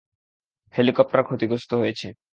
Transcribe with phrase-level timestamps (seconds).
[0.73, 2.07] Helicopter ক্ষতিগ্রস্থ হয়েছে।